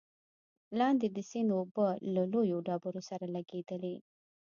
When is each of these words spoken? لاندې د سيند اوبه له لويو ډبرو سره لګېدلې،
لاندې 0.79 1.07
د 1.11 1.17
سيند 1.29 1.49
اوبه 1.59 1.87
له 2.13 2.21
لويو 2.33 2.57
ډبرو 2.67 3.01
سره 3.09 3.25
لګېدلې، 3.35 3.95